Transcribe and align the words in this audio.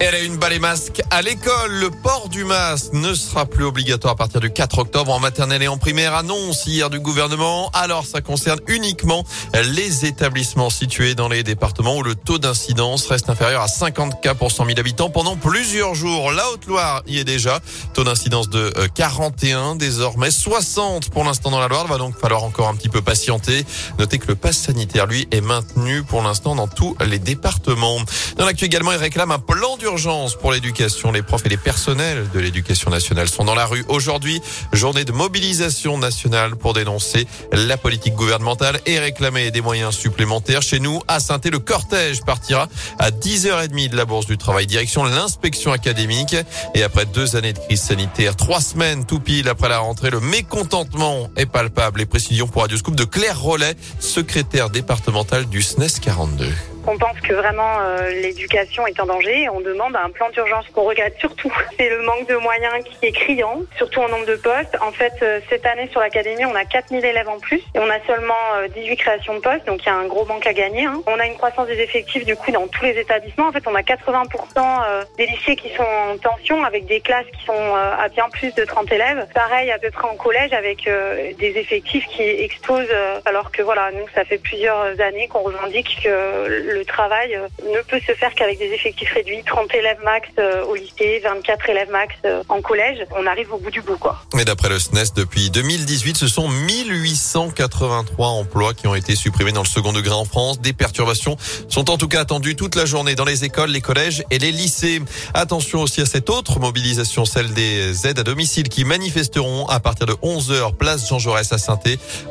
Elle 0.00 0.14
a 0.16 0.20
une 0.20 0.36
balai 0.36 0.58
masque 0.58 1.02
à 1.12 1.22
l'école. 1.22 1.70
Le 1.70 1.88
port 1.88 2.28
du 2.28 2.44
masque 2.44 2.92
ne 2.94 3.14
sera 3.14 3.46
plus 3.46 3.64
obligatoire 3.64 4.14
à 4.14 4.16
partir 4.16 4.40
du 4.40 4.50
4 4.50 4.78
octobre 4.78 5.12
en 5.12 5.20
maternelle 5.20 5.62
et 5.62 5.68
en 5.68 5.78
primaire. 5.78 6.14
Annonce 6.14 6.66
hier 6.66 6.90
du 6.90 6.98
gouvernement. 6.98 7.70
Alors, 7.72 8.04
ça 8.04 8.20
concerne 8.20 8.58
uniquement 8.66 9.24
les 9.54 10.04
établissements 10.04 10.68
situés 10.68 11.14
dans 11.14 11.28
les 11.28 11.44
départements 11.44 11.96
où 11.96 12.02
le 12.02 12.16
taux 12.16 12.38
d'incidence 12.38 13.06
reste 13.06 13.30
inférieur 13.30 13.62
à 13.62 13.68
50 13.68 14.20
cas 14.20 14.34
pour 14.34 14.50
100 14.50 14.66
000 14.66 14.80
habitants 14.80 15.10
pendant 15.10 15.36
plusieurs 15.36 15.94
jours. 15.94 16.32
La 16.32 16.50
Haute-Loire 16.50 17.02
y 17.06 17.18
est 17.18 17.24
déjà. 17.24 17.60
Taux 17.94 18.04
d'incidence 18.04 18.48
de 18.48 18.72
41, 18.96 19.58
euh, 19.58 19.74
désormais 19.76 20.32
60 20.32 21.10
pour 21.10 21.22
l'instant 21.22 21.52
dans 21.52 21.60
la 21.60 21.68
Loire. 21.68 21.84
Il 21.86 21.90
va 21.90 21.98
donc 21.98 22.18
falloir 22.18 22.42
encore 22.42 22.68
un 22.68 22.74
petit 22.74 22.88
peu 22.88 23.00
patienter. 23.00 23.64
Notez 24.00 24.18
que 24.18 24.26
le 24.26 24.34
pass 24.34 24.58
sanitaire, 24.58 25.06
lui, 25.06 25.28
est 25.30 25.40
maintenu 25.40 26.02
pour 26.02 26.20
l'instant 26.22 26.56
dans 26.56 26.66
tous 26.66 26.96
les 27.06 27.20
départements. 27.20 27.98
Dans 28.36 28.44
l'actu 28.44 28.64
également, 28.64 28.90
il 28.90 28.98
réclame 28.98 29.30
un 29.30 29.38
plan 29.38 29.76
d'urgence 29.84 30.34
pour 30.34 30.50
l'éducation. 30.50 31.12
Les 31.12 31.20
profs 31.20 31.44
et 31.44 31.50
les 31.50 31.58
personnels 31.58 32.26
de 32.32 32.40
l'éducation 32.40 32.90
nationale 32.90 33.28
sont 33.28 33.44
dans 33.44 33.54
la 33.54 33.66
rue 33.66 33.84
aujourd'hui. 33.88 34.40
Journée 34.72 35.04
de 35.04 35.12
mobilisation 35.12 35.98
nationale 35.98 36.56
pour 36.56 36.72
dénoncer 36.72 37.26
la 37.52 37.76
politique 37.76 38.14
gouvernementale 38.14 38.80
et 38.86 38.98
réclamer 38.98 39.50
des 39.50 39.60
moyens 39.60 39.94
supplémentaires. 39.94 40.62
Chez 40.62 40.80
nous, 40.80 41.02
à 41.06 41.20
saint 41.20 41.38
le 41.44 41.58
cortège 41.58 42.22
partira 42.22 42.68
à 42.98 43.10
10h30 43.10 43.90
de 43.90 43.96
la 43.96 44.06
Bourse 44.06 44.24
du 44.24 44.38
Travail, 44.38 44.66
direction 44.66 45.04
l'inspection 45.04 45.70
académique. 45.70 46.34
Et 46.74 46.82
après 46.82 47.04
deux 47.04 47.36
années 47.36 47.52
de 47.52 47.58
crise 47.58 47.82
sanitaire, 47.82 48.36
trois 48.36 48.62
semaines 48.62 49.04
tout 49.04 49.20
pile 49.20 49.50
après 49.50 49.68
la 49.68 49.80
rentrée, 49.80 50.08
le 50.08 50.20
mécontentement 50.20 51.28
est 51.36 51.44
palpable. 51.44 51.98
Les 51.98 52.06
précisions 52.06 52.46
pour 52.46 52.62
Radio 52.62 52.78
Scoop 52.78 52.96
de 52.96 53.04
Claire 53.04 53.38
Rollet, 53.38 53.74
secrétaire 54.00 54.70
départementale 54.70 55.44
du 55.44 55.60
SNES 55.60 56.00
42. 56.00 56.73
On 56.86 56.98
pense 56.98 57.18
que 57.20 57.32
vraiment 57.32 57.80
euh, 57.80 58.10
l'éducation 58.10 58.86
est 58.86 59.00
en 59.00 59.06
danger 59.06 59.42
et 59.42 59.48
on 59.48 59.60
demande 59.60 59.96
un 59.96 60.10
plan 60.10 60.28
d'urgence. 60.30 60.66
qu'on 60.68 60.82
regarde 60.82 61.14
surtout, 61.18 61.50
c'est 61.78 61.88
le 61.88 62.02
manque 62.02 62.28
de 62.28 62.36
moyens 62.36 62.84
qui 62.84 63.06
est 63.06 63.12
criant, 63.12 63.62
surtout 63.76 64.00
en 64.00 64.08
nombre 64.08 64.26
de 64.26 64.36
postes. 64.36 64.76
En 64.82 64.92
fait, 64.92 65.14
euh, 65.22 65.40
cette 65.48 65.64
année 65.64 65.88
sur 65.90 66.00
l'académie, 66.00 66.44
on 66.44 66.54
a 66.54 66.64
4000 66.64 67.02
élèves 67.02 67.28
en 67.28 67.38
plus 67.38 67.62
et 67.74 67.78
on 67.78 67.88
a 67.88 68.00
seulement 68.06 68.34
18 68.74 68.92
euh, 68.92 68.96
créations 68.96 69.34
de 69.34 69.40
postes, 69.40 69.66
donc 69.66 69.82
il 69.82 69.86
y 69.86 69.88
a 69.88 69.94
un 69.94 70.06
gros 70.06 70.26
manque 70.26 70.46
à 70.46 70.52
gagner. 70.52 70.84
Hein. 70.84 71.00
On 71.06 71.18
a 71.18 71.26
une 71.26 71.36
croissance 71.36 71.66
des 71.68 71.80
effectifs 71.80 72.26
du 72.26 72.36
coup 72.36 72.50
dans 72.50 72.66
tous 72.66 72.84
les 72.84 72.98
établissements. 72.98 73.48
En 73.48 73.52
fait, 73.52 73.66
on 73.66 73.74
a 73.74 73.82
80% 73.82 75.06
des 75.16 75.26
lycées 75.26 75.56
qui 75.56 75.70
sont 75.74 75.82
en 75.82 76.18
tension 76.18 76.64
avec 76.64 76.84
des 76.84 77.00
classes 77.00 77.26
qui 77.38 77.44
sont 77.46 77.74
à 77.74 78.08
bien 78.08 78.28
plus 78.30 78.54
de 78.54 78.64
30 78.64 78.92
élèves. 78.92 79.26
Pareil 79.34 79.70
à 79.70 79.78
peu 79.78 79.90
près 79.90 80.06
en 80.06 80.16
collège 80.16 80.52
avec 80.52 80.84
des 80.84 81.58
effectifs 81.58 82.06
qui 82.08 82.22
explosent 82.22 82.94
alors 83.24 83.50
que 83.50 83.62
voilà, 83.62 83.90
nous 83.92 84.06
ça 84.14 84.24
fait 84.24 84.38
plusieurs 84.38 85.00
années 85.00 85.28
qu'on 85.28 85.40
revendique 85.40 86.00
que 86.02 86.73
le 86.74 86.84
travail 86.84 87.34
euh, 87.34 87.48
ne 87.62 87.80
peut 87.82 88.00
se 88.06 88.12
faire 88.12 88.34
qu'avec 88.34 88.58
des 88.58 88.72
effectifs 88.72 89.10
réduits, 89.12 89.42
30 89.46 89.74
élèves 89.74 89.98
max 90.04 90.28
euh, 90.38 90.64
au 90.64 90.74
lycée, 90.74 91.20
24 91.22 91.70
élèves 91.70 91.90
max 91.90 92.14
euh, 92.24 92.42
en 92.48 92.60
collège. 92.60 93.06
On 93.16 93.26
arrive 93.26 93.52
au 93.52 93.58
bout 93.58 93.70
du 93.70 93.80
bout, 93.80 93.96
quoi. 93.96 94.18
Mais 94.34 94.44
d'après 94.44 94.68
le 94.68 94.78
SNES, 94.78 95.00
e 95.00 95.14
depuis 95.16 95.50
2018, 95.50 96.16
ce 96.16 96.28
sont 96.28 96.48
1883 96.48 98.28
emplois 98.28 98.74
qui 98.74 98.86
ont 98.86 98.94
été 98.94 99.14
supprimés 99.14 99.52
dans 99.52 99.62
le 99.62 99.68
second 99.68 99.92
degré 99.92 100.14
en 100.14 100.24
France. 100.24 100.60
Des 100.60 100.72
perturbations 100.72 101.36
sont 101.68 101.90
en 101.90 101.96
tout 101.96 102.08
cas 102.08 102.20
attendues 102.20 102.56
toute 102.56 102.74
la 102.74 102.86
journée 102.86 103.14
dans 103.14 103.24
les 103.24 103.44
écoles, 103.44 103.70
les 103.70 103.80
collèges 103.80 104.24
et 104.30 104.38
les 104.38 104.52
lycées. 104.52 105.00
Attention 105.34 105.82
aussi 105.82 106.00
à 106.00 106.06
cette 106.06 106.30
autre 106.30 106.58
mobilisation, 106.58 107.24
celle 107.24 107.52
des 107.52 108.06
aides 108.06 108.18
à 108.18 108.24
domicile 108.24 108.68
qui 108.68 108.84
manifesteront 108.84 109.66
à 109.66 109.80
partir 109.80 110.06
de 110.06 110.14
11h, 110.14 110.74
place 110.74 111.08
Jean 111.08 111.18
Jaurès 111.18 111.52
à 111.52 111.58
saint 111.58 111.74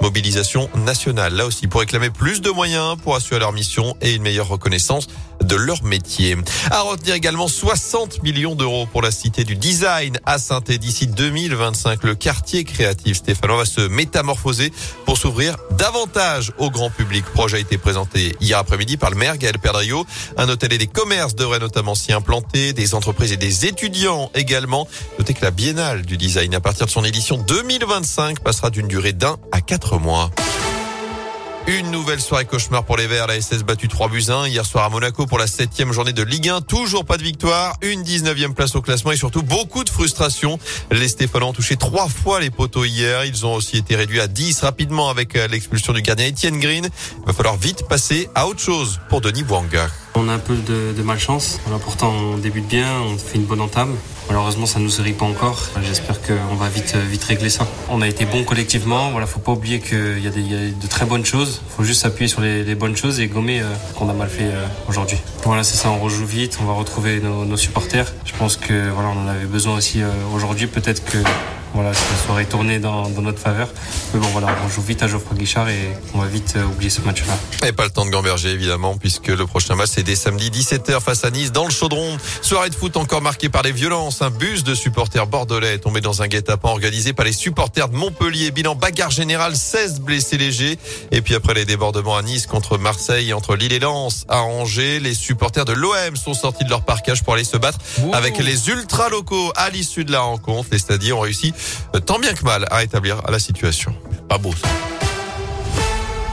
Mobilisation 0.00 0.70
nationale. 0.74 1.34
Là 1.34 1.46
aussi 1.46 1.66
pour 1.66 1.80
réclamer 1.80 2.10
plus 2.10 2.40
de 2.40 2.50
moyens 2.50 2.96
pour 3.02 3.16
assurer 3.16 3.40
leur 3.40 3.52
mission 3.52 3.96
et 4.00 4.14
une 4.14 4.22
meilleure 4.22 4.31
reconnaissance 4.40 5.08
de 5.42 5.56
leur 5.56 5.82
métier. 5.82 6.36
À 6.70 6.82
retenir 6.82 7.14
également 7.14 7.48
60 7.48 8.22
millions 8.22 8.54
d'euros 8.54 8.86
pour 8.86 9.02
la 9.02 9.10
cité 9.10 9.44
du 9.44 9.56
design 9.56 10.18
à 10.24 10.38
saint 10.38 10.60
d'ici 10.60 11.06
2025. 11.06 12.04
Le 12.04 12.14
quartier 12.14 12.64
créatif 12.64 13.18
stéphanois 13.18 13.58
va 13.58 13.64
se 13.64 13.80
métamorphoser 13.80 14.72
pour 15.04 15.18
s'ouvrir 15.18 15.56
davantage 15.72 16.52
au 16.58 16.70
grand 16.70 16.90
public. 16.90 17.24
Projet 17.24 17.56
a 17.56 17.60
été 17.60 17.78
présenté 17.78 18.36
hier 18.40 18.58
après-midi 18.58 18.96
par 18.96 19.10
le 19.10 19.16
maire 19.16 19.36
Gaël 19.36 19.58
Perdrio. 19.58 20.06
Un 20.36 20.48
hôtel 20.48 20.72
et 20.72 20.78
des 20.78 20.86
commerces 20.86 21.34
devraient 21.34 21.58
notamment 21.58 21.94
s'y 21.94 22.12
implanter, 22.12 22.72
des 22.72 22.94
entreprises 22.94 23.32
et 23.32 23.36
des 23.36 23.66
étudiants 23.66 24.30
également. 24.34 24.86
Notez 25.18 25.34
que 25.34 25.44
la 25.44 25.50
biennale 25.50 26.02
du 26.02 26.16
design 26.16 26.54
à 26.54 26.60
partir 26.60 26.86
de 26.86 26.90
son 26.90 27.04
édition 27.04 27.36
2025 27.36 28.40
passera 28.40 28.70
d'une 28.70 28.88
durée 28.88 29.12
d'un 29.12 29.36
à 29.50 29.60
quatre 29.60 29.98
mois. 29.98 30.30
Une 31.68 31.92
nouvelle 31.92 32.20
soirée 32.20 32.44
cauchemar 32.44 32.84
pour 32.84 32.96
les 32.96 33.06
Verts. 33.06 33.28
La 33.28 33.40
SS 33.40 33.62
battu 33.62 33.86
3 33.86 34.08
buts 34.08 34.24
1 34.28 34.48
hier 34.48 34.66
soir 34.66 34.84
à 34.84 34.88
Monaco 34.88 35.26
pour 35.26 35.38
la 35.38 35.46
septième 35.46 35.92
journée 35.92 36.12
de 36.12 36.22
Ligue 36.24 36.48
1. 36.48 36.62
Toujours 36.62 37.04
pas 37.04 37.16
de 37.16 37.22
victoire. 37.22 37.76
Une 37.82 38.02
19e 38.02 38.52
place 38.52 38.74
au 38.74 38.82
classement 38.82 39.12
et 39.12 39.16
surtout 39.16 39.44
beaucoup 39.44 39.84
de 39.84 39.88
frustration. 39.88 40.58
Les 40.90 41.06
Stéphanois 41.06 41.50
ont 41.50 41.52
touché 41.52 41.76
trois 41.76 42.08
fois 42.08 42.40
les 42.40 42.50
poteaux 42.50 42.84
hier. 42.84 43.24
Ils 43.24 43.46
ont 43.46 43.54
aussi 43.54 43.76
été 43.76 43.94
réduits 43.94 44.20
à 44.20 44.26
10 44.26 44.60
rapidement 44.60 45.08
avec 45.08 45.36
euh, 45.36 45.46
l'expulsion 45.46 45.92
du 45.92 46.02
gardien 46.02 46.28
Etienne 46.28 46.58
Green. 46.58 46.88
Il 47.20 47.26
va 47.26 47.32
falloir 47.32 47.56
vite 47.56 47.86
passer 47.88 48.28
à 48.34 48.48
autre 48.48 48.60
chose 48.60 48.98
pour 49.08 49.20
Denis 49.20 49.44
Bouanga. 49.44 49.88
On 50.16 50.28
a 50.28 50.32
un 50.32 50.38
peu 50.40 50.56
de, 50.56 50.92
de 50.96 51.02
malchance. 51.02 51.60
pourtant, 51.84 52.10
on 52.10 52.38
débute 52.38 52.66
bien, 52.66 53.00
on 53.02 53.16
fait 53.16 53.36
une 53.36 53.44
bonne 53.44 53.60
entame. 53.60 53.96
Malheureusement, 54.28 54.66
ça 54.66 54.78
ne 54.78 54.84
nous 54.84 54.90
série 54.90 55.12
pas 55.12 55.24
encore. 55.24 55.68
J'espère 55.82 56.20
qu'on 56.22 56.54
va 56.54 56.68
vite, 56.68 56.96
vite 56.96 57.24
régler 57.24 57.50
ça. 57.50 57.66
On 57.88 58.02
a 58.02 58.08
été 58.08 58.24
bon 58.24 58.44
collectivement. 58.44 59.10
Voilà, 59.10 59.26
faut 59.26 59.40
pas 59.40 59.52
oublier 59.52 59.80
qu'il 59.80 60.22
y, 60.22 60.26
a 60.26 60.30
de 60.30 60.86
très 60.88 61.04
bonnes 61.04 61.24
choses. 61.24 61.62
Faut 61.68 61.84
juste 61.84 62.02
s'appuyer 62.02 62.28
sur 62.28 62.40
les, 62.40 62.74
bonnes 62.74 62.96
choses 62.96 63.20
et 63.20 63.26
gommer 63.26 63.60
euh, 63.60 63.64
qu'on 63.96 64.08
a 64.08 64.12
mal 64.12 64.28
fait 64.28 64.44
euh, 64.44 64.66
aujourd'hui. 64.88 65.18
Voilà, 65.44 65.62
c'est 65.64 65.76
ça. 65.76 65.90
On 65.90 65.98
rejoue 65.98 66.26
vite. 66.26 66.58
On 66.62 66.64
va 66.64 66.72
retrouver 66.72 67.20
nos, 67.20 67.44
nos, 67.44 67.56
supporters. 67.56 68.12
Je 68.24 68.32
pense 68.32 68.56
que 68.56 68.90
voilà, 68.90 69.10
on 69.10 69.24
en 69.24 69.28
avait 69.28 69.46
besoin 69.46 69.76
aussi 69.76 70.02
euh, 70.02 70.08
aujourd'hui. 70.34 70.66
Peut-être 70.66 71.04
que 71.04 71.18
voilà, 71.74 71.94
ça 71.94 72.02
serait 72.26 72.44
tourné 72.44 72.78
dans, 72.78 73.08
dans, 73.08 73.22
notre 73.22 73.38
faveur. 73.38 73.68
Mais 74.12 74.20
bon, 74.20 74.26
voilà, 74.28 74.48
on 74.64 74.68
joue 74.68 74.82
vite 74.82 75.02
à 75.02 75.08
Geoffroy 75.08 75.36
Guichard 75.36 75.68
et 75.68 75.90
on 76.14 76.18
va 76.18 76.26
vite 76.26 76.54
euh, 76.56 76.64
oublier 76.64 76.90
ce 76.90 77.00
match-là. 77.00 77.34
Et 77.66 77.72
pas 77.72 77.84
le 77.84 77.90
temps 77.90 78.04
de 78.04 78.10
gamberger, 78.10 78.50
évidemment, 78.50 78.96
puisque 78.96 79.28
le 79.28 79.46
prochain 79.46 79.74
match, 79.74 79.90
c'est 79.94 80.02
dès 80.02 80.16
samedi 80.16 80.50
17h 80.50 81.00
face 81.00 81.24
à 81.24 81.30
Nice, 81.30 81.52
dans 81.52 81.64
le 81.64 81.70
Chaudron. 81.70 82.18
Soirée 82.42 82.70
de 82.70 82.74
foot 82.74 82.96
encore 82.96 83.22
marquée 83.22 83.48
par 83.48 83.62
les 83.62 83.72
violences. 83.72 84.22
Un 84.22 84.30
bus 84.30 84.64
de 84.64 84.74
supporters 84.74 85.26
bordelais 85.26 85.74
est 85.74 85.78
tombé 85.78 86.00
dans 86.00 86.22
un 86.22 86.28
guet-apens 86.28 86.70
organisé 86.70 87.12
par 87.12 87.24
les 87.24 87.32
supporters 87.32 87.88
de 87.88 87.96
Montpellier. 87.96 88.50
Bilan 88.50 88.74
bagarre 88.74 89.10
générale, 89.10 89.56
16 89.56 90.00
blessés 90.00 90.38
légers. 90.38 90.78
Et 91.10 91.22
puis 91.22 91.34
après 91.34 91.54
les 91.54 91.64
débordements 91.64 92.16
à 92.16 92.22
Nice 92.22 92.46
contre 92.46 92.76
Marseille, 92.76 93.32
entre 93.32 93.56
Lille 93.56 93.72
et 93.72 93.78
Lens, 93.78 94.24
à 94.28 94.42
Angers, 94.42 95.00
les 95.00 95.14
supporters 95.14 95.64
de 95.64 95.72
l'OM 95.72 96.16
sont 96.16 96.34
sortis 96.34 96.64
de 96.64 96.70
leur 96.70 96.84
parcage 96.84 97.22
pour 97.22 97.34
aller 97.34 97.44
se 97.44 97.56
battre 97.56 97.78
avec 98.12 98.38
les 98.38 98.68
ultra 98.68 99.08
locaux 99.08 99.52
à 99.56 99.70
l'issue 99.70 100.04
de 100.04 100.12
la 100.12 100.20
rencontre. 100.20 100.68
Les 100.72 100.78
stadiers 100.78 101.12
ont 101.12 101.20
réussi 101.20 101.54
tant 102.06 102.18
bien 102.18 102.34
que 102.34 102.44
mal 102.44 102.66
à 102.70 102.76
rétablir 102.76 103.22
la 103.30 103.38
situation. 103.38 103.94
Pas 104.28 104.38
beau. 104.38 104.54